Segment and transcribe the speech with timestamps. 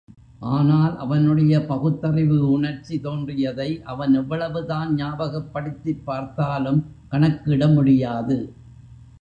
[0.51, 6.81] ஆனால், அவனுடைய பகுத்தறிவு உணர்ச்சி தோன்றியதை, அவன் எவ்வளவு தான் ஞாபகப்படுத்திப் பார்த்தாலும்
[7.09, 8.39] கணக்கிட முடியாது.